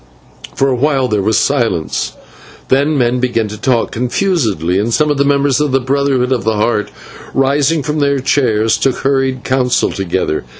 For 0.55 0.67
a 0.69 0.75
while 0.75 1.07
there 1.07 1.21
was 1.21 1.37
silence, 1.37 2.13
then 2.69 2.97
men 2.97 3.19
began 3.19 3.47
to 3.49 3.55
talk 3.57 3.91
confusedly, 3.91 4.79
and 4.79 4.91
some 4.91 5.11
of 5.11 5.19
the 5.19 5.23
members 5.23 5.61
of 5.61 5.71
the 5.73 5.79
Brotherhood 5.79 6.31
of 6.31 6.43
the 6.43 6.55
Heart, 6.55 6.89
rising 7.35 7.83
from 7.83 7.99
their 7.99 8.17
chairs, 8.17 8.77
took 8.79 8.95
hurried 8.95 9.43
counsel 9.43 9.91
together. 9.91 10.43